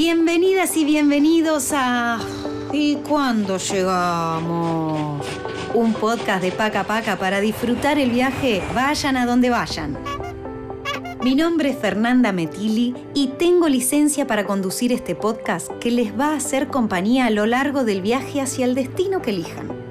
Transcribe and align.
Bienvenidas 0.00 0.76
y 0.76 0.84
bienvenidos 0.84 1.72
a... 1.72 2.20
¿Y 2.72 2.94
cuándo 2.98 3.56
llegamos? 3.58 5.26
Un 5.74 5.92
podcast 5.92 6.40
de 6.40 6.52
Paca 6.52 6.84
Paca 6.84 7.16
para 7.16 7.40
disfrutar 7.40 7.98
el 7.98 8.12
viaje, 8.12 8.62
vayan 8.76 9.16
a 9.16 9.26
donde 9.26 9.50
vayan. 9.50 9.98
Mi 11.20 11.34
nombre 11.34 11.70
es 11.70 11.78
Fernanda 11.78 12.30
Metili 12.30 12.94
y 13.12 13.26
tengo 13.38 13.68
licencia 13.68 14.24
para 14.28 14.46
conducir 14.46 14.92
este 14.92 15.16
podcast 15.16 15.68
que 15.80 15.90
les 15.90 16.16
va 16.16 16.26
a 16.26 16.36
hacer 16.36 16.68
compañía 16.68 17.26
a 17.26 17.30
lo 17.30 17.46
largo 17.46 17.82
del 17.82 18.00
viaje 18.00 18.40
hacia 18.40 18.66
el 18.66 18.76
destino 18.76 19.20
que 19.20 19.30
elijan. 19.30 19.87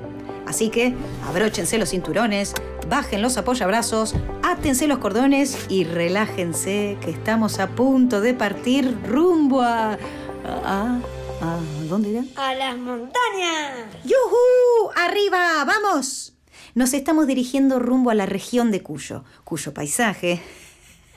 Así 0.48 0.70
que 0.70 0.94
abróchense 1.26 1.78
los 1.78 1.90
cinturones, 1.90 2.54
bajen 2.90 3.22
los 3.22 3.38
apoyabrazos, 3.38 4.16
átense 4.44 4.88
los 4.88 5.00
cordones 5.00 5.68
y 5.68 5.84
relájense 5.84 6.98
que 7.02 7.12
estamos 7.12 7.60
a 7.60 7.68
punto 7.68 8.22
de 8.22 8.34
partir 8.34 8.98
rumbo 9.06 9.62
a... 9.62 9.98
a, 10.46 11.00
a 11.42 11.60
¿Dónde 11.90 12.12
era? 12.12 12.24
¡A 12.38 12.56
las 12.56 12.78
montañas! 12.78 13.94
¡Yujú! 14.06 14.92
¡Arriba! 14.96 15.66
¡Vamos! 15.66 16.38
Nos 16.76 16.94
estamos 16.94 17.28
dirigiendo 17.28 17.78
rumbo 17.78 18.10
a 18.10 18.16
la 18.16 18.26
región 18.26 18.72
de 18.72 18.82
Cuyo, 18.82 19.26
cuyo 19.44 19.74
paisaje... 19.74 20.42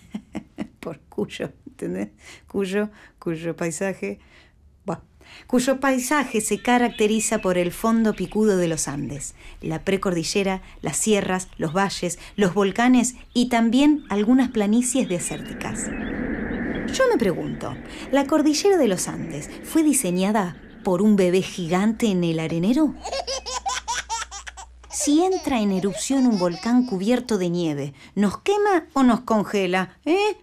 por 0.80 0.98
Cuyo, 1.02 1.52
¿entendés? 1.68 2.08
Cuyo, 2.48 2.90
cuyo 3.20 3.54
paisaje... 3.54 4.18
Cuyo 5.46 5.80
paisaje 5.80 6.40
se 6.40 6.62
caracteriza 6.62 7.38
por 7.38 7.58
el 7.58 7.72
fondo 7.72 8.14
picudo 8.14 8.56
de 8.56 8.68
los 8.68 8.88
Andes, 8.88 9.34
la 9.60 9.84
precordillera, 9.84 10.62
las 10.80 10.96
sierras, 10.96 11.48
los 11.56 11.72
valles, 11.72 12.18
los 12.36 12.54
volcanes 12.54 13.16
y 13.34 13.48
también 13.48 14.04
algunas 14.10 14.50
planicies 14.50 15.08
desérticas. 15.08 15.86
Yo 16.92 17.04
me 17.10 17.18
pregunto, 17.18 17.74
¿la 18.10 18.26
cordillera 18.26 18.76
de 18.76 18.88
los 18.88 19.08
Andes 19.08 19.50
fue 19.64 19.82
diseñada 19.82 20.56
por 20.84 21.02
un 21.02 21.16
bebé 21.16 21.42
gigante 21.42 22.06
en 22.06 22.24
el 22.24 22.40
arenero? 22.40 22.94
Si 24.88 25.22
entra 25.24 25.60
en 25.60 25.72
erupción 25.72 26.26
un 26.26 26.38
volcán 26.38 26.84
cubierto 26.86 27.38
de 27.38 27.48
nieve, 27.48 27.94
¿nos 28.14 28.38
quema 28.38 28.86
o 28.92 29.02
nos 29.02 29.20
congela? 29.20 29.98
¿Eh? 30.04 30.36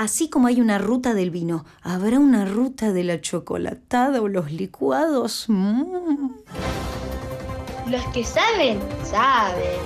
Así 0.00 0.30
como 0.30 0.46
hay 0.46 0.62
una 0.62 0.78
ruta 0.78 1.12
del 1.12 1.30
vino, 1.30 1.66
¿habrá 1.82 2.18
una 2.18 2.46
ruta 2.46 2.90
de 2.90 3.04
la 3.04 3.20
chocolatada 3.20 4.22
o 4.22 4.28
los 4.28 4.50
licuados? 4.50 5.44
Mm. 5.48 6.30
Los 7.86 8.02
que 8.14 8.24
saben, 8.24 8.78
saben. 9.04 9.76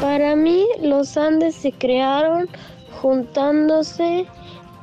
Para 0.00 0.34
mí, 0.34 0.66
los 0.82 1.16
Andes 1.16 1.54
se 1.54 1.70
crearon 1.70 2.48
juntándose 3.00 4.26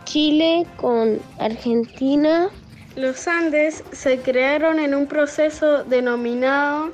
Chile 0.06 0.66
con 0.78 1.20
Argentina. 1.40 2.48
Los 2.96 3.28
Andes 3.28 3.84
se 3.92 4.22
crearon 4.22 4.80
en 4.80 4.96
un 4.96 5.06
proceso 5.08 5.84
denominado 5.84 6.94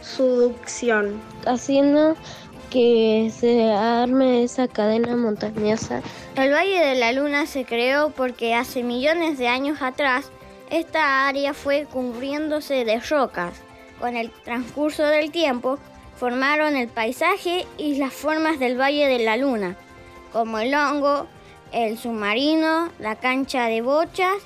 subducción. 0.00 1.20
haciendo 1.46 2.16
que 2.70 3.30
se 3.34 3.70
arme 3.70 4.44
esa 4.44 4.68
cadena 4.68 5.16
montañosa. 5.16 6.02
El 6.36 6.52
Valle 6.52 6.78
de 6.80 6.94
la 6.94 7.12
Luna 7.12 7.46
se 7.46 7.64
creó 7.64 8.10
porque 8.10 8.54
hace 8.54 8.82
millones 8.82 9.38
de 9.38 9.48
años 9.48 9.82
atrás 9.82 10.30
esta 10.70 11.26
área 11.26 11.54
fue 11.54 11.86
cubriéndose 11.90 12.84
de 12.84 13.00
rocas. 13.00 13.54
Con 14.00 14.16
el 14.16 14.30
transcurso 14.30 15.04
del 15.04 15.30
tiempo 15.30 15.78
formaron 16.16 16.76
el 16.76 16.88
paisaje 16.88 17.66
y 17.78 17.96
las 17.96 18.12
formas 18.12 18.58
del 18.58 18.78
Valle 18.78 19.06
de 19.06 19.20
la 19.20 19.36
Luna, 19.36 19.76
como 20.32 20.58
el 20.58 20.74
hongo, 20.74 21.26
el 21.72 21.98
submarino, 21.98 22.90
la 22.98 23.16
cancha 23.16 23.66
de 23.66 23.82
bochas 23.82 24.36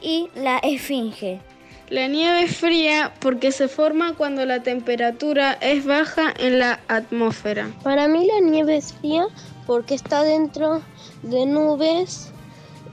y 0.00 0.30
la 0.34 0.58
esfinge. 0.58 1.40
La 1.88 2.08
nieve 2.08 2.42
es 2.42 2.56
fría 2.56 3.14
porque 3.20 3.52
se 3.52 3.68
forma 3.68 4.14
cuando 4.14 4.44
la 4.44 4.62
temperatura 4.62 5.52
es 5.52 5.84
baja 5.84 6.34
en 6.36 6.58
la 6.58 6.80
atmósfera. 6.88 7.70
Para 7.84 8.08
mí 8.08 8.26
la 8.26 8.40
nieve 8.40 8.76
es 8.76 8.92
fría 8.92 9.26
porque 9.66 9.94
está 9.94 10.24
dentro 10.24 10.82
de 11.22 11.46
nubes 11.46 12.32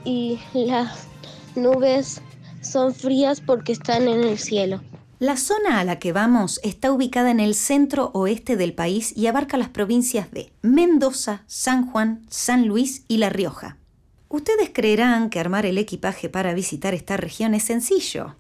y 0.05 0.39
las 0.53 1.07
nubes 1.55 2.21
son 2.61 2.93
frías 2.93 3.41
porque 3.41 3.71
están 3.71 4.07
en 4.07 4.23
el 4.23 4.37
cielo. 4.37 4.81
La 5.17 5.37
zona 5.37 5.79
a 5.79 5.83
la 5.85 5.99
que 5.99 6.11
vamos 6.11 6.59
está 6.63 6.91
ubicada 6.91 7.31
en 7.31 7.39
el 7.39 7.55
centro 7.55 8.11
oeste 8.13 8.57
del 8.57 8.73
país 8.73 9.15
y 9.15 9.27
abarca 9.27 9.57
las 9.57 9.69
provincias 9.69 10.29
de 10.31 10.51
Mendoza, 10.61 11.43
San 11.47 11.89
Juan, 11.89 12.25
San 12.29 12.67
Luis 12.67 13.05
y 13.07 13.17
La 13.17 13.29
Rioja. 13.29 13.77
Ustedes 14.27 14.71
creerán 14.73 15.29
que 15.29 15.39
armar 15.39 15.65
el 15.65 15.77
equipaje 15.77 16.27
para 16.27 16.53
visitar 16.53 16.93
esta 16.93 17.17
región 17.17 17.53
es 17.53 17.63
sencillo. 17.63 18.35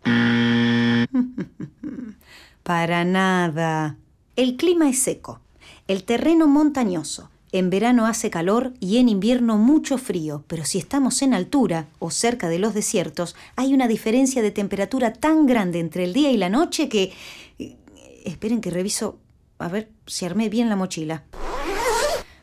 Para 2.63 3.03
nada. 3.03 3.97
El 4.35 4.55
clima 4.55 4.89
es 4.89 4.99
seco, 4.99 5.41
el 5.87 6.03
terreno 6.05 6.47
montañoso. 6.47 7.29
En 7.51 7.69
verano 7.69 8.07
hace 8.07 8.31
calor 8.31 8.73
y 8.79 8.97
en 8.97 9.09
invierno 9.09 9.57
mucho 9.57 9.99
frío, 9.99 10.43
pero 10.47 10.65
si 10.65 10.79
estamos 10.79 11.21
en 11.21 11.35
altura 11.35 11.85
o 11.99 12.09
cerca 12.09 12.49
de 12.49 12.57
los 12.57 12.73
desiertos, 12.73 13.35
hay 13.55 13.75
una 13.75 13.87
diferencia 13.87 14.41
de 14.41 14.49
temperatura 14.49 15.13
tan 15.13 15.45
grande 15.45 15.79
entre 15.79 16.05
el 16.05 16.13
día 16.13 16.31
y 16.31 16.37
la 16.37 16.49
noche 16.49 16.89
que... 16.89 17.13
eh, 17.59 17.77
Esperen 18.25 18.61
que 18.61 18.71
reviso, 18.71 19.19
a 19.59 19.67
ver 19.67 19.91
si 20.07 20.25
armé 20.25 20.47
bien 20.49 20.69
la 20.69 20.77
mochila. 20.77 21.25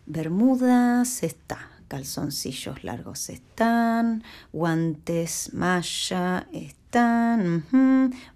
Bermudas 0.06 1.22
está, 1.22 1.70
calzoncillos 1.88 2.84
largos 2.84 3.30
están, 3.30 4.22
guantes, 4.52 5.54
malla 5.54 6.46
están, 6.52 7.64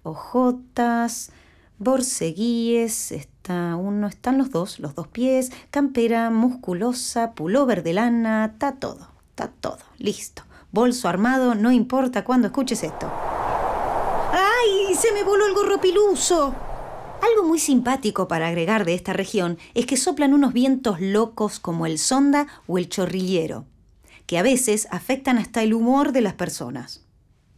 ojotas, 0.03 1.31
borceguíes 1.77 3.11
está 3.11 3.75
uno, 3.75 4.07
están 4.07 4.37
los 4.37 4.51
dos, 4.51 4.79
los 4.79 4.95
dos 4.95 5.07
pies, 5.07 5.51
campera 5.71 6.29
musculosa, 6.29 7.33
pullover 7.33 7.83
de 7.83 7.93
lana, 7.93 8.45
está 8.53 8.73
todo, 8.73 9.09
está 9.29 9.47
todo, 9.47 9.79
listo. 9.97 10.43
Bolso 10.71 11.07
armado, 11.07 11.55
no 11.55 11.71
importa 11.71 12.25
cuándo 12.25 12.47
escuches 12.47 12.83
esto. 12.83 13.09
¡Ay! 14.31 14.95
Se 14.95 15.13
me 15.13 15.23
voló 15.23 15.47
el 15.47 15.53
gorro 15.53 15.79
piluso. 15.79 16.53
Algo 17.21 17.47
muy 17.47 17.59
simpático 17.59 18.27
para 18.27 18.47
agregar 18.47 18.85
de 18.85 18.93
esta 18.93 19.13
región 19.13 19.57
es 19.73 19.85
que 19.85 19.97
soplan 19.97 20.33
unos 20.33 20.53
vientos 20.53 20.99
locos 20.99 21.59
como 21.59 21.85
el 21.85 21.97
sonda 21.97 22.47
o 22.67 22.77
el 22.77 22.89
chorrillero, 22.89 23.65
que 24.25 24.37
a 24.37 24.43
veces 24.43 24.87
afectan 24.91 25.37
hasta 25.37 25.63
el 25.63 25.73
humor 25.73 26.11
de 26.11 26.21
las 26.21 26.33
personas. 26.33 27.04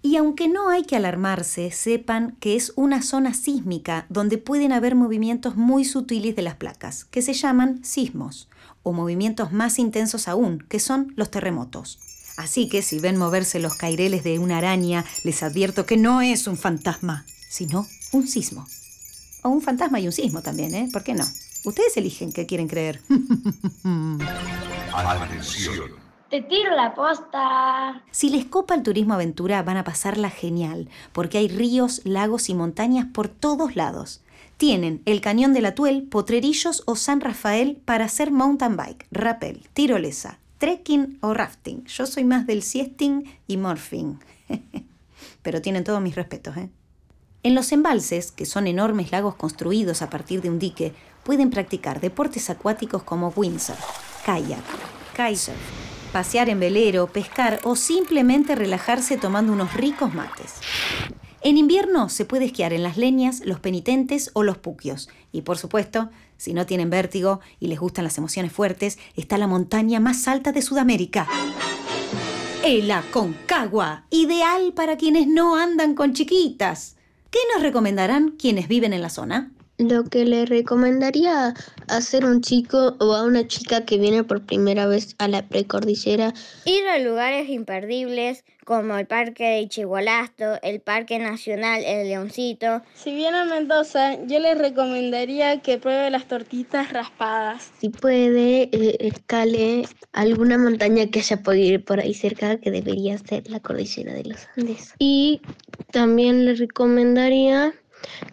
Y 0.02 0.16
aunque 0.16 0.48
no 0.48 0.70
hay 0.70 0.84
que 0.84 0.96
alarmarse, 0.96 1.72
sepan 1.72 2.38
que 2.40 2.56
es 2.56 2.72
una 2.76 3.02
zona 3.02 3.34
sísmica 3.34 4.06
donde 4.10 4.38
pueden 4.38 4.72
haber 4.72 4.96
movimientos 4.96 5.56
muy 5.56 5.86
sutiles 5.86 6.36
de 6.36 6.44
las 6.44 6.56
placas, 6.56 7.06
que 7.06 7.22
se 7.22 7.34
llaman 7.34 7.84
sismos, 7.84 8.48
o 8.84 8.94
movimientos 8.94 9.52
más 9.52 9.80
intensos 9.80 10.28
aún, 10.28 10.64
que 10.70 10.80
son 10.80 11.14
los 11.16 11.32
terremotos. 11.32 12.00
Así 12.38 12.70
que 12.70 12.84
si 12.84 13.00
ven 13.00 13.18
moverse 13.18 13.60
los 13.60 13.76
caireles 13.76 14.24
de 14.24 14.40
una 14.40 14.60
araña, 14.60 15.04
les 15.24 15.42
advierto 15.42 15.86
que 15.86 15.98
no 15.98 16.22
es 16.22 16.48
un 16.48 16.56
fantasma, 16.56 17.26
sino 17.50 17.88
un 18.12 18.28
sismo. 18.28 18.68
O 19.42 19.50
un 19.50 19.62
fantasma 19.62 20.00
y 20.00 20.06
un 20.06 20.14
sismo 20.14 20.42
también, 20.42 20.74
¿eh? 20.76 20.90
¿Por 20.94 21.04
qué 21.04 21.16
no? 21.16 21.26
Ustedes 21.66 21.98
eligen 21.98 22.32
qué 22.32 22.46
quieren 22.46 22.68
creer. 22.68 23.02
Atención. 24.94 26.07
Te 26.30 26.42
tiro 26.42 26.76
la 26.76 26.94
posta. 26.94 28.04
Si 28.12 28.30
les 28.30 28.44
copa 28.44 28.76
el 28.76 28.84
turismo 28.84 29.14
aventura, 29.14 29.64
van 29.64 29.78
a 29.78 29.86
pasarla 29.86 30.30
genial, 30.30 30.90
porque 31.14 31.38
hay 31.38 31.48
ríos, 31.48 32.02
lagos 32.04 32.50
y 32.50 32.54
montañas 32.54 33.08
por 33.14 33.30
todos 33.30 33.78
lados. 33.78 34.22
Tienen 34.58 35.02
el 35.06 35.22
Cañón 35.22 35.54
del 35.54 35.68
Atuel, 35.68 36.04
Potrerillos 36.04 36.84
o 36.86 36.98
San 36.98 37.22
Rafael 37.22 37.82
para 37.86 38.06
hacer 38.06 38.32
mountain 38.32 38.76
bike, 38.76 39.08
rappel, 39.10 39.70
tirolesa, 39.72 40.40
trekking 40.58 41.18
o 41.22 41.34
rafting. 41.34 41.86
Yo 41.86 42.06
soy 42.06 42.26
más 42.26 42.46
del 42.46 42.62
siesting 42.62 43.24
y 43.48 43.56
morphing. 43.56 44.20
Pero 45.44 45.62
tienen 45.62 45.86
todos 45.86 46.02
mis 46.02 46.16
respetos, 46.16 46.58
¿eh? 46.58 46.70
En 47.44 47.56
los 47.56 47.72
embalses, 47.72 48.34
que 48.34 48.46
son 48.46 48.68
enormes 48.68 49.14
lagos 49.14 49.36
construidos 49.36 50.02
a 50.02 50.10
partir 50.10 50.42
de 50.42 50.50
un 50.50 50.60
dique, 50.60 50.94
pueden 51.24 51.52
practicar 51.52 52.02
deportes 52.02 52.50
acuáticos 52.50 53.04
como 53.04 53.30
windsurf, 53.30 53.80
kayak, 54.26 54.64
kitesurf, 55.16 55.97
pasear 56.12 56.50
en 56.50 56.60
velero, 56.60 57.08
pescar 57.08 57.60
o 57.64 57.76
simplemente 57.76 58.56
relajarse 58.56 59.18
tomando 59.18 59.54
unos 59.54 59.74
ricos 59.74 60.14
mates. 60.14 60.56
En 61.42 61.58
invierno 61.58 62.10
se 62.10 62.26
puede 62.26 62.46
esquiar 62.46 62.74
en 62.74 62.84
las 62.84 62.98
leñas, 62.98 63.42
los 63.46 63.60
penitentes 63.60 64.32
o 64.34 64.44
los 64.44 64.58
puquios. 64.58 65.10
Y 65.32 65.44
por 65.44 65.58
supuesto, 65.58 66.10
si 66.36 66.54
no 66.54 66.66
tienen 66.66 66.90
vértigo 66.90 67.40
y 67.60 67.68
les 67.68 67.80
gustan 67.80 68.04
las 68.04 68.18
emociones 68.18 68.52
fuertes, 68.52 68.98
está 69.16 69.38
la 69.38 69.48
montaña 69.48 70.00
más 70.00 70.28
alta 70.28 70.52
de 70.52 70.62
Sudamérica. 70.62 71.28
El 72.66 72.90
Aconcagua, 72.92 74.06
ideal 74.10 74.74
para 74.74 74.98
quienes 74.98 75.28
no 75.28 75.56
andan 75.56 75.96
con 75.96 76.14
chiquitas. 76.14 76.98
¿Qué 77.30 77.40
nos 77.54 77.62
recomendarán 77.62 78.32
quienes 78.32 78.68
viven 78.68 78.94
en 78.94 79.02
la 79.02 79.10
zona? 79.10 79.52
Lo 79.78 80.06
que 80.06 80.26
le 80.26 80.46
recomendaría 80.48 81.54
hacer 81.88 82.24
a 82.24 82.28
un 82.28 82.42
chico 82.42 82.96
o 83.00 83.14
a 83.14 83.24
una 83.24 83.48
chica 83.48 83.86
que 83.86 84.00
viene 84.00 84.24
por 84.24 84.44
primera 84.44 84.88
vez 84.88 85.16
a 85.20 85.28
la 85.28 85.48
precordillera. 85.48 86.34
Ir 86.66 86.88
a 86.88 86.98
lugares 86.98 87.48
imperdibles 87.50 88.44
como 88.68 88.98
el 88.98 89.08
Parque 89.08 89.46
de 89.46 89.70
Chihualasto, 89.70 90.60
el 90.62 90.82
Parque 90.82 91.20
Nacional 91.20 91.84
El 91.86 92.10
Leoncito. 92.10 92.82
Si 92.96 93.16
viene 93.16 93.38
a 93.38 93.46
Mendoza, 93.46 94.16
yo 94.26 94.40
le 94.40 94.56
recomendaría 94.56 95.62
que 95.62 95.78
pruebe 95.78 96.10
las 96.10 96.28
tortitas 96.28 96.92
raspadas. 96.92 97.72
Si 97.80 97.90
puede, 97.90 98.64
eh, 98.74 98.98
escale 99.00 99.88
alguna 100.12 100.58
montaña 100.58 101.06
que 101.08 101.20
haya 101.20 101.38
podido 101.44 101.76
ir 101.76 101.86
por 101.86 102.02
ahí 102.02 102.14
cerca, 102.14 102.58
que 102.58 102.72
debería 102.72 103.18
ser 103.20 103.48
la 103.48 103.62
cordillera 103.62 104.14
de 104.14 104.24
los 104.26 104.48
Andes. 104.58 104.94
Y 105.00 105.40
también 105.92 106.44
le 106.44 106.56
recomendaría 106.56 107.74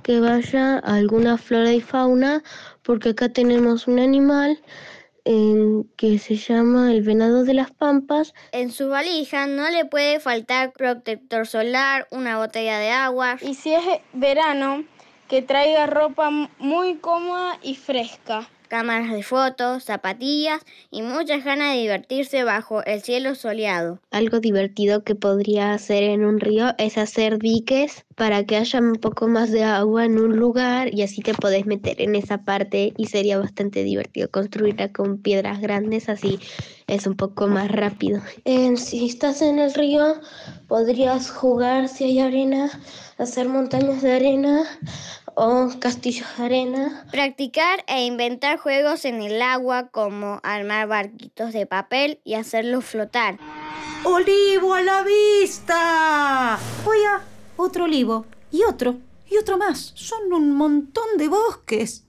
que 0.03 0.21
vaya 0.21 0.79
a 0.79 0.95
alguna 0.95 1.39
flora 1.39 1.73
y 1.73 1.81
fauna, 1.81 2.43
porque 2.83 3.11
acá 3.11 3.29
tenemos 3.29 3.87
un 3.87 3.99
animal 3.99 4.61
que 5.97 6.19
se 6.19 6.37
llama 6.37 6.93
el 6.93 7.01
venado 7.01 7.45
de 7.45 7.55
las 7.55 7.71
pampas. 7.71 8.35
En 8.53 8.71
su 8.71 8.91
valija 8.91 9.47
no 9.47 9.71
le 9.71 9.87
puede 9.87 10.21
faltar 10.21 10.73
protector 10.73 11.47
solar, 11.47 12.07
una 12.11 12.37
botella 12.37 12.79
de 12.79 12.91
agua. 12.91 13.39
Y 13.41 13.55
si 13.55 13.73
es 13.73 13.83
verano, 14.13 14.85
que 15.29 15.41
traiga 15.41 15.87
ropa 15.87 16.29
muy 16.59 16.97
cómoda 16.97 17.59
y 17.63 17.75
fresca 17.77 18.51
cámaras 18.69 19.13
de 19.13 19.23
fotos, 19.23 19.85
zapatillas 19.85 20.63
y 20.91 21.03
muchas 21.03 21.45
ganas 21.45 21.75
de 21.75 21.81
divertirse 21.81 22.45
bajo 22.45 22.85
el 22.85 23.03
cielo 23.03 23.35
soleado. 23.35 24.01
Algo 24.11 24.41
divertido 24.41 25.05
que 25.05 25.15
podría 25.15 25.73
hacer 25.75 26.03
en 26.03 26.25
un 26.25 26.41
río 26.41 26.75
es 26.79 26.99
hacer 26.99 27.39
diques 27.39 28.05
para 28.15 28.45
que 28.45 28.57
haya 28.57 28.79
un 28.81 28.97
poco 28.97 29.29
más 29.29 29.51
de 29.51 29.65
agua 29.65 30.05
en 30.05 30.19
un 30.19 30.37
lugar 30.37 30.95
y 30.95 31.03
así 31.03 31.23
te 31.23 31.35
podés 31.35 31.67
meter 31.67 32.01
en 32.01 32.15
esa 32.15 32.39
parte 32.39 32.93
y 32.97 33.07
sería 33.07 33.39
bastante 33.39 33.83
divertido 33.83 34.31
construirla 34.31 34.93
con 34.93 35.19
piedras 35.19 35.61
grandes, 35.61 36.09
así 36.09 36.39
es 36.87 37.07
un 37.07 37.17
poco 37.17 37.47
más 37.49 37.71
rápido. 37.71 38.21
si 38.77 39.07
estás 39.07 39.43
en 39.43 39.59
el 39.59 39.73
río, 39.75 40.21
podrías 40.69 41.31
jugar 41.31 41.89
si 41.89 42.05
hay 42.05 42.19
arena, 42.21 42.71
hacer 43.19 43.49
montañas 43.49 44.03
de 44.03 44.13
arena 44.13 44.65
o 45.35 45.69
castillos 45.81 46.27
de 46.39 46.45
arena. 46.45 47.07
Practicar 47.11 47.85
e 47.87 48.05
inventar 48.05 48.54
juegos 48.57 49.05
en 49.05 49.23
el 49.23 49.41
agua 49.43 49.89
como 49.89 50.41
armar 50.43 50.89
barquitos 50.89 51.53
de 51.53 51.67
papel 51.67 52.21
y 52.25 52.35
hacerlos 52.35 52.85
flotar. 52.85 53.39
¡Olivo 54.05 54.75
a 54.75 54.83
la 54.83 55.03
vista! 55.03 56.59
Oiga, 56.87 57.25
otro 57.57 57.85
olivo 57.85 58.27
y 58.51 58.63
otro 58.65 58.97
y 59.31 59.37
otro 59.37 59.59
más. 59.59 59.93
Son 59.95 60.33
un 60.33 60.53
montón 60.55 61.17
de 61.17 61.29
bosques. 61.29 62.05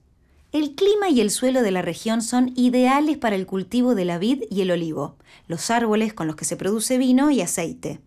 El 0.52 0.76
clima 0.76 1.10
y 1.10 1.22
el 1.22 1.32
suelo 1.32 1.62
de 1.62 1.72
la 1.72 1.82
región 1.82 2.22
son 2.22 2.54
ideales 2.56 3.18
para 3.18 3.36
el 3.36 3.46
cultivo 3.46 3.94
de 3.94 4.06
la 4.06 4.18
vid 4.18 4.44
y 4.50 4.62
el 4.62 4.72
olivo, 4.72 5.16
los 5.48 5.70
árboles 5.70 6.14
con 6.14 6.28
los 6.28 6.36
que 6.36 6.46
se 6.46 6.56
produce 6.56 6.98
vino 6.98 7.30
y 7.30 7.42
aceite. 7.42 8.00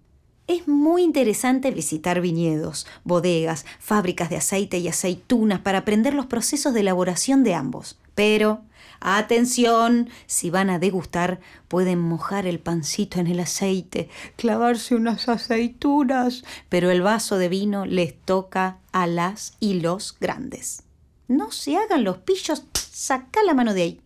Es 0.47 0.67
muy 0.67 1.03
interesante 1.03 1.71
visitar 1.71 2.23
viñedos, 2.23 2.87
bodegas, 3.05 3.67
fábricas 3.79 4.31
de 4.31 4.37
aceite 4.37 4.79
y 4.79 4.89
aceitunas 4.89 5.61
para 5.61 5.81
aprender 5.81 6.15
los 6.15 6.25
procesos 6.25 6.73
de 6.73 6.81
elaboración 6.81 7.45
de 7.45 7.53
ambos. 7.53 7.99
Pero, 8.19 8.63
atención, 8.99 10.11
si 10.27 10.51
van 10.51 10.71
a 10.71 10.81
degustar, 10.81 11.39
pueden 11.69 12.01
mojar 12.01 12.49
el 12.49 12.59
pancito 12.59 13.21
en 13.21 13.29
el 13.29 13.39
aceite, 13.39 14.09
clavarse 14.35 14.97
unas 14.97 15.29
aceitunas, 15.29 16.43
pero 16.69 16.91
el 16.91 17.01
vaso 17.01 17.39
de 17.39 17.49
vino 17.49 17.87
les 17.87 18.21
toca 18.21 18.79
a 18.91 19.07
las 19.07 19.53
y 19.61 19.75
los 19.75 20.19
grandes. 20.19 20.83
No 21.29 21.53
se 21.53 21.77
hagan 21.77 22.03
los 22.03 22.19
pillos, 22.19 22.65
saca 22.75 23.45
la 23.45 23.55
mano 23.55 23.73
de 23.73 23.83
ahí. 23.83 24.01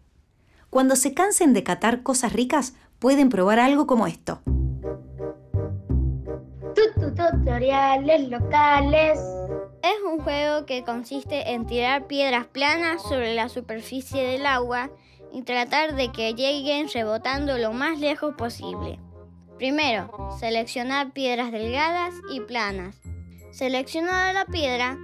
Cuando 0.68 0.94
se 0.94 1.14
cansen 1.14 1.54
de 1.54 1.62
catar 1.62 2.02
cosas 2.02 2.34
ricas, 2.34 2.74
pueden 2.98 3.30
probar 3.30 3.60
algo 3.60 3.86
como 3.86 4.06
esto 4.06 4.42
tutoriales 7.14 8.28
locales. 8.28 9.18
Es 9.82 9.96
un 10.06 10.20
juego 10.20 10.64
que 10.64 10.84
consiste 10.84 11.52
en 11.52 11.66
tirar 11.66 12.06
piedras 12.06 12.46
planas 12.46 13.02
sobre 13.02 13.34
la 13.34 13.48
superficie 13.48 14.22
del 14.22 14.46
agua 14.46 14.90
y 15.32 15.42
tratar 15.42 15.96
de 15.96 16.12
que 16.12 16.34
lleguen 16.34 16.88
rebotando 16.88 17.58
lo 17.58 17.72
más 17.72 17.98
lejos 17.98 18.34
posible. 18.36 19.00
Primero, 19.58 20.30
seleccionar 20.38 21.12
piedras 21.12 21.50
delgadas 21.50 22.14
y 22.30 22.40
planas. 22.40 23.00
Seleccionada 23.50 24.32
la 24.32 24.44
piedra, 24.46 24.98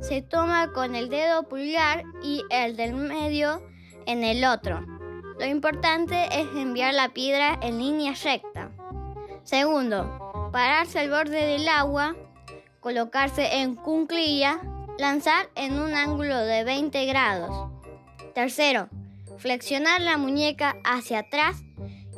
se 0.00 0.22
toma 0.22 0.72
con 0.72 0.94
el 0.94 1.08
dedo 1.08 1.48
pulgar 1.48 2.02
y 2.22 2.42
el 2.50 2.76
del 2.76 2.94
medio 2.94 3.62
en 4.06 4.24
el 4.24 4.44
otro. 4.44 4.84
Lo 5.38 5.46
importante 5.46 6.26
es 6.32 6.48
enviar 6.56 6.94
la 6.94 7.10
piedra 7.10 7.58
en 7.62 7.78
línea 7.78 8.12
recta. 8.22 8.70
Segundo, 9.44 10.50
pararse 10.52 10.98
al 10.98 11.10
borde 11.10 11.46
del 11.46 11.68
agua, 11.68 12.16
colocarse 12.86 13.62
en 13.62 13.74
cunclilla, 13.74 14.60
lanzar 14.96 15.48
en 15.56 15.80
un 15.80 15.96
ángulo 15.96 16.38
de 16.38 16.62
20 16.62 17.04
grados. 17.06 17.72
Tercero, 18.32 18.88
flexionar 19.38 20.00
la 20.02 20.16
muñeca 20.18 20.76
hacia 20.84 21.18
atrás 21.18 21.64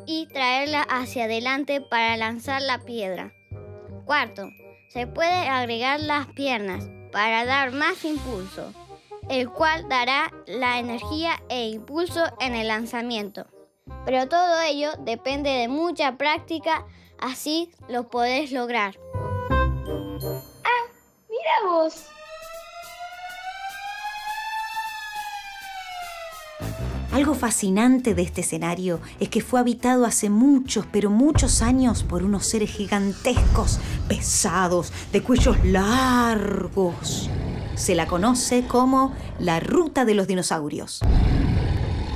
y 0.05 0.27
traerla 0.27 0.83
hacia 0.83 1.25
adelante 1.25 1.81
para 1.81 2.19
lanzar 2.19 2.61
la 2.61 2.81
piedra. 2.81 3.33
Cuarto, 4.05 4.51
se 4.91 5.07
puede 5.07 5.49
agregar 5.49 6.01
las 6.01 6.27
piernas 6.35 6.85
para 7.13 7.47
dar 7.47 7.73
más 7.73 8.05
impulso, 8.05 8.75
el 9.31 9.49
cual 9.49 9.89
dará 9.89 10.31
la 10.47 10.79
energía 10.79 11.43
e 11.49 11.71
impulso 11.71 12.25
en 12.41 12.55
el 12.55 12.69
lanzamiento. 12.69 13.47
Pero 14.05 14.29
todo 14.29 14.61
ello 14.61 14.91
depende 14.99 15.49
de 15.49 15.69
mucha 15.69 16.19
práctica 16.19 16.85
Así 17.19 17.71
lo 17.89 18.09
podés 18.09 18.53
lograr. 18.53 18.99
Algo 27.13 27.35
fascinante 27.35 28.15
de 28.15 28.23
este 28.23 28.43
escenario 28.43 29.01
es 29.19 29.29
que 29.29 29.41
fue 29.41 29.59
habitado 29.59 30.05
hace 30.05 30.31
muchos, 30.31 30.87
pero 30.93 31.11
muchos 31.11 31.63
años 31.63 32.05
por 32.05 32.23
unos 32.23 32.47
seres 32.47 32.71
gigantescos, 32.71 33.81
pesados, 34.07 34.93
de 35.13 35.23
cuellos 35.23 35.57
largos. 35.65 37.29
Se 37.75 37.95
la 37.95 38.07
conoce 38.07 38.67
como 38.69 39.13
la 39.41 39.59
ruta 39.59 40.05
de 40.05 40.15
los 40.15 40.29
dinosaurios. 40.29 41.01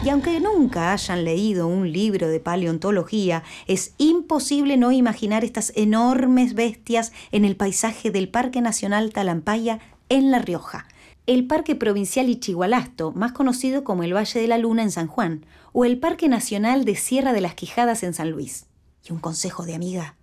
Y 0.04 0.08
aunque 0.08 0.40
nunca 0.40 0.92
hayan 0.92 1.24
leído 1.24 1.68
un 1.68 1.92
libro 1.92 2.26
de 2.26 2.40
paleontología, 2.40 3.44
es 3.68 3.94
imposible 3.98 4.76
no 4.76 4.90
imaginar 4.90 5.44
estas 5.44 5.72
enormes 5.76 6.54
bestias 6.54 7.12
en 7.30 7.44
el 7.44 7.54
paisaje 7.54 8.10
del 8.10 8.28
Parque 8.28 8.60
Nacional 8.60 9.12
Talampaya 9.12 9.78
en 10.08 10.32
La 10.32 10.40
Rioja, 10.40 10.88
el 11.26 11.46
Parque 11.46 11.76
Provincial 11.76 12.28
Ichigualasto, 12.28 13.12
más 13.12 13.30
conocido 13.30 13.84
como 13.84 14.02
el 14.02 14.12
Valle 14.12 14.40
de 14.40 14.48
la 14.48 14.58
Luna 14.58 14.82
en 14.82 14.90
San 14.90 15.06
Juan, 15.06 15.46
o 15.72 15.84
el 15.84 16.00
Parque 16.00 16.28
Nacional 16.28 16.84
de 16.84 16.96
Sierra 16.96 17.32
de 17.32 17.40
las 17.40 17.54
Quijadas 17.54 18.02
en 18.02 18.12
San 18.12 18.30
Luis. 18.30 18.66
Y 19.08 19.12
un 19.12 19.20
consejo 19.20 19.64
de 19.64 19.76
amiga, 19.76 20.16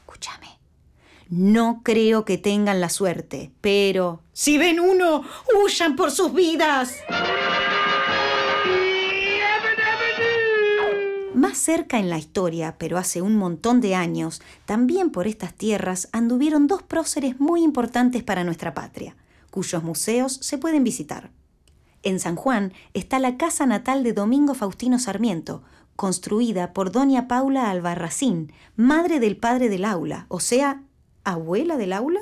escúchame. 0.00 0.48
No 1.28 1.82
creo 1.84 2.24
que 2.24 2.38
tengan 2.38 2.80
la 2.80 2.88
suerte, 2.88 3.52
pero 3.60 4.22
si 4.32 4.56
ven 4.56 4.80
uno, 4.80 5.22
huyan 5.62 5.94
por 5.94 6.10
sus 6.10 6.32
vidas. 6.32 6.96
Más 11.50 11.58
cerca 11.58 11.98
en 11.98 12.10
la 12.10 12.16
historia, 12.16 12.76
pero 12.78 12.96
hace 12.96 13.22
un 13.22 13.34
montón 13.34 13.80
de 13.80 13.96
años, 13.96 14.40
también 14.66 15.10
por 15.10 15.26
estas 15.26 15.52
tierras 15.52 16.08
anduvieron 16.12 16.68
dos 16.68 16.84
próceres 16.84 17.40
muy 17.40 17.64
importantes 17.64 18.22
para 18.22 18.44
nuestra 18.44 18.72
patria, 18.72 19.16
cuyos 19.50 19.82
museos 19.82 20.34
se 20.34 20.58
pueden 20.58 20.84
visitar. 20.84 21.32
En 22.04 22.20
San 22.20 22.36
Juan 22.36 22.72
está 22.94 23.18
la 23.18 23.36
casa 23.36 23.66
natal 23.66 24.04
de 24.04 24.12
Domingo 24.12 24.54
Faustino 24.54 25.00
Sarmiento, 25.00 25.64
construida 25.96 26.72
por 26.72 26.92
doña 26.92 27.26
Paula 27.26 27.68
Albarracín, 27.68 28.52
madre 28.76 29.18
del 29.18 29.36
padre 29.36 29.68
del 29.68 29.86
aula, 29.86 30.26
o 30.28 30.38
sea, 30.38 30.84
abuela 31.24 31.76
del 31.76 31.94
aula. 31.94 32.20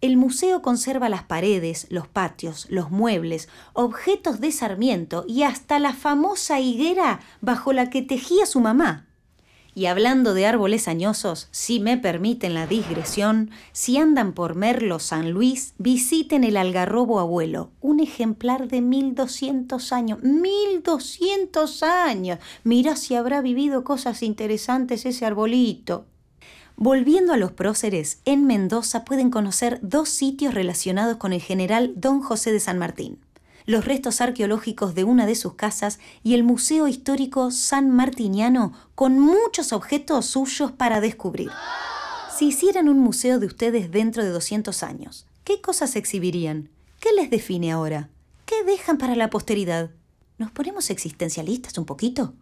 El 0.00 0.16
museo 0.16 0.62
conserva 0.62 1.08
las 1.08 1.24
paredes, 1.24 1.88
los 1.90 2.06
patios, 2.06 2.66
los 2.70 2.92
muebles, 2.92 3.48
objetos 3.72 4.40
de 4.40 4.52
Sarmiento 4.52 5.24
y 5.26 5.42
hasta 5.42 5.80
la 5.80 5.92
famosa 5.92 6.60
higuera 6.60 7.18
bajo 7.40 7.72
la 7.72 7.90
que 7.90 8.02
tejía 8.02 8.46
su 8.46 8.60
mamá. 8.60 9.08
Y 9.74 9.86
hablando 9.86 10.34
de 10.34 10.46
árboles 10.46 10.88
añosos, 10.88 11.48
si 11.50 11.80
me 11.80 11.96
permiten 11.96 12.54
la 12.54 12.66
digresión, 12.66 13.50
si 13.72 13.96
andan 13.96 14.32
por 14.32 14.54
Merlo 14.54 14.98
San 15.00 15.30
Luis, 15.30 15.74
visiten 15.78 16.42
el 16.42 16.56
algarrobo 16.56 17.20
abuelo, 17.20 17.70
un 17.80 18.00
ejemplar 18.00 18.68
de 18.68 18.80
1200 18.80 19.92
años. 19.92 20.18
¡1200 20.22 21.82
años! 21.82 22.38
Mira 22.64 22.96
si 22.96 23.14
habrá 23.14 23.40
vivido 23.40 23.84
cosas 23.84 24.22
interesantes 24.22 25.06
ese 25.06 25.26
arbolito. 25.26 26.06
Volviendo 26.80 27.32
a 27.32 27.36
los 27.36 27.50
próceres, 27.50 28.20
en 28.24 28.46
Mendoza 28.46 29.04
pueden 29.04 29.30
conocer 29.30 29.80
dos 29.82 30.08
sitios 30.08 30.54
relacionados 30.54 31.16
con 31.16 31.32
el 31.32 31.42
general 31.42 31.92
Don 31.96 32.20
José 32.20 32.52
de 32.52 32.60
San 32.60 32.78
Martín. 32.78 33.18
Los 33.66 33.84
restos 33.84 34.20
arqueológicos 34.20 34.94
de 34.94 35.02
una 35.02 35.26
de 35.26 35.34
sus 35.34 35.54
casas 35.54 35.98
y 36.22 36.34
el 36.34 36.44
Museo 36.44 36.86
Histórico 36.86 37.50
San 37.50 37.90
Martiniano 37.90 38.74
con 38.94 39.18
muchos 39.18 39.72
objetos 39.72 40.26
suyos 40.26 40.70
para 40.70 41.00
descubrir. 41.00 41.50
Si 42.32 42.46
hicieran 42.46 42.88
un 42.88 43.00
museo 43.00 43.40
de 43.40 43.46
ustedes 43.46 43.90
dentro 43.90 44.22
de 44.22 44.30
200 44.30 44.84
años, 44.84 45.26
¿qué 45.42 45.60
cosas 45.60 45.96
exhibirían? 45.96 46.68
¿Qué 47.00 47.08
les 47.12 47.28
define 47.28 47.72
ahora? 47.72 48.08
¿Qué 48.46 48.62
dejan 48.62 48.98
para 48.98 49.16
la 49.16 49.30
posteridad? 49.30 49.90
¿Nos 50.38 50.52
ponemos 50.52 50.90
existencialistas 50.90 51.76
un 51.76 51.86
poquito? 51.86 52.34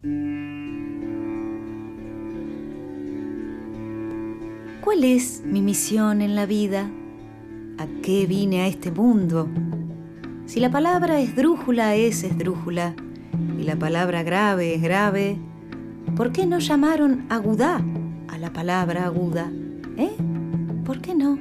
¿Cuál 4.87 5.03
es 5.03 5.43
mi 5.45 5.63
misión 5.63 6.23
en 6.23 6.37
la 6.37 6.47
vida? 6.47 6.89
¿A 7.77 7.89
qué 8.05 8.25
vine 8.25 8.63
a 8.63 8.69
este 8.69 8.93
mundo? 8.93 9.49
Si 10.47 10.61
la 10.61 10.71
palabra 10.71 11.19
esdrújula 11.19 11.97
es 11.97 12.23
esdrújula 12.23 12.95
y 13.59 13.65
la 13.65 13.75
palabra 13.75 14.23
grave 14.23 14.77
es 14.77 14.83
grave, 14.83 15.41
¿por 16.15 16.31
qué 16.31 16.47
no 16.47 16.61
llamaron 16.61 17.27
agudá 17.31 17.85
a 18.29 18.39
la 18.39 18.53
palabra 18.53 19.07
aguda? 19.07 19.51
¿Eh? 19.97 20.17
¿Por 20.85 21.01
qué 21.01 21.17
no? 21.17 21.37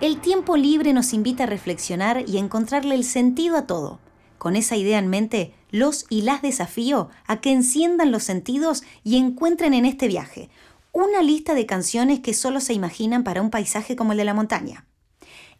El 0.00 0.20
tiempo 0.20 0.56
libre 0.56 0.92
nos 0.92 1.14
invita 1.14 1.42
a 1.42 1.46
reflexionar 1.48 2.22
y 2.28 2.36
a 2.36 2.40
encontrarle 2.40 2.94
el 2.94 3.02
sentido 3.02 3.56
a 3.56 3.66
todo. 3.66 3.98
Con 4.38 4.56
esa 4.56 4.76
idea 4.76 4.98
en 4.98 5.08
mente, 5.08 5.52
los 5.70 6.06
y 6.08 6.22
las 6.22 6.42
desafío 6.42 7.10
a 7.26 7.40
que 7.40 7.52
enciendan 7.52 8.12
los 8.12 8.22
sentidos 8.22 8.82
y 9.04 9.16
encuentren 9.16 9.74
en 9.74 9.84
este 9.84 10.08
viaje 10.08 10.48
una 10.92 11.22
lista 11.22 11.54
de 11.54 11.66
canciones 11.66 12.20
que 12.20 12.34
solo 12.34 12.60
se 12.60 12.72
imaginan 12.72 13.22
para 13.22 13.42
un 13.42 13.50
paisaje 13.50 13.94
como 13.94 14.12
el 14.12 14.18
de 14.18 14.24
la 14.24 14.34
montaña. 14.34 14.86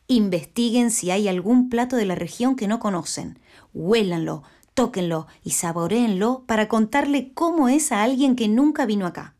Investiguen 0.06 0.90
si 0.90 1.10
hay 1.10 1.28
algún 1.28 1.68
plato 1.68 1.96
de 1.96 2.06
la 2.06 2.14
región 2.14 2.56
que 2.56 2.66
no 2.66 2.78
conocen. 2.78 3.38
Huélanlo, 3.74 4.42
tóquenlo 4.74 5.26
y 5.44 5.50
saboréenlo 5.50 6.44
para 6.46 6.66
contarle 6.66 7.32
cómo 7.34 7.68
es 7.68 7.92
a 7.92 8.02
alguien 8.02 8.36
que 8.36 8.48
nunca 8.48 8.86
vino 8.86 9.06
acá. 9.06 9.34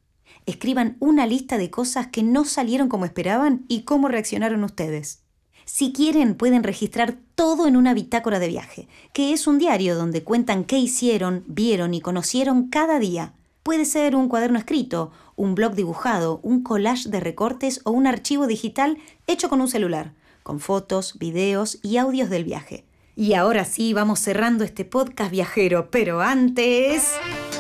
Escriban 0.47 0.97
una 1.01 1.27
lista 1.27 1.59
de 1.59 1.71
cosas 1.71 2.09
que 2.09 2.23
no 2.23 2.45
salieron 2.45 2.89
como 2.89 3.05
esperaban 3.05 3.65
y 3.67 3.83
cómo 3.83 4.09
reaccionaron 4.09 4.63
ustedes. 4.65 5.23
Si 5.71 5.93
quieren, 5.93 6.35
pueden 6.35 6.63
registrar 6.63 7.19
todo 7.35 7.67
en 7.67 7.77
una 7.77 7.93
bitácora 7.93 8.39
de 8.39 8.49
viaje, 8.49 8.89
que 9.13 9.35
es 9.35 9.47
un 9.47 9.59
diario 9.59 9.97
donde 9.97 10.25
cuentan 10.25 10.65
qué 10.65 10.79
hicieron, 10.79 11.45
vieron 11.47 11.93
y 11.93 12.01
conocieron 12.01 12.71
cada 12.71 12.99
día. 12.99 13.35
Puede 13.65 13.85
ser 13.85 14.17
un 14.17 14.29
cuaderno 14.31 14.59
escrito, 14.59 15.13
un 15.37 15.55
blog 15.55 15.75
dibujado, 15.75 16.41
un 16.43 16.63
collage 16.63 17.11
de 17.11 17.21
recortes 17.21 17.83
o 17.85 17.91
un 17.91 18.07
archivo 18.07 18.47
digital 18.47 18.97
hecho 19.27 19.51
con 19.51 19.61
un 19.61 19.69
celular, 19.69 20.15
con 20.43 20.59
fotos, 20.59 21.19
videos 21.19 21.79
y 21.83 21.99
audios 21.99 22.31
del 22.31 22.45
viaje. 22.45 22.87
Y 23.15 23.35
ahora 23.35 23.67
sí, 23.67 23.93
vamos 23.93 24.21
cerrando 24.21 24.65
este 24.65 24.87
podcast 24.87 25.31
viajero, 25.31 25.91
pero 25.91 26.23
antes... 26.23 27.13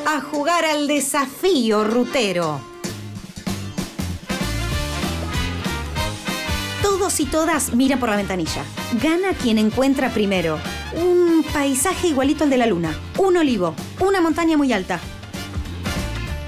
¡A 0.06 0.22
jugar 0.22 0.64
al 0.64 0.88
desafío 0.88 1.84
rutero! 1.84 2.77
Todos 6.98 7.20
y 7.20 7.26
todas 7.26 7.74
miran 7.74 8.00
por 8.00 8.08
la 8.08 8.16
ventanilla. 8.16 8.64
Gana 9.00 9.32
quien 9.32 9.56
encuentra 9.58 10.10
primero. 10.10 10.58
Un 10.96 11.44
paisaje 11.52 12.08
igualito 12.08 12.42
al 12.42 12.50
de 12.50 12.56
la 12.56 12.66
luna. 12.66 12.92
Un 13.18 13.36
olivo. 13.36 13.72
Una 14.00 14.20
montaña 14.20 14.56
muy 14.56 14.72
alta. 14.72 14.98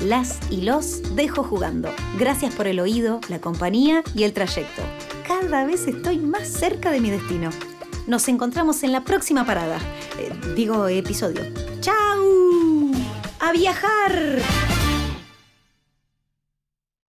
Las 0.00 0.40
y 0.50 0.62
los 0.62 1.14
dejo 1.14 1.44
jugando. 1.44 1.94
Gracias 2.18 2.52
por 2.52 2.66
el 2.66 2.80
oído, 2.80 3.20
la 3.28 3.40
compañía 3.40 4.02
y 4.12 4.24
el 4.24 4.32
trayecto. 4.32 4.82
Cada 5.24 5.64
vez 5.64 5.86
estoy 5.86 6.18
más 6.18 6.48
cerca 6.48 6.90
de 6.90 7.00
mi 7.00 7.10
destino. 7.10 7.50
Nos 8.08 8.26
encontramos 8.26 8.82
en 8.82 8.90
la 8.90 9.04
próxima 9.04 9.46
parada. 9.46 9.78
Eh, 10.18 10.32
digo 10.56 10.88
episodio. 10.88 11.42
¡Chao! 11.80 12.90
¡A 13.38 13.52
viajar! 13.52 14.40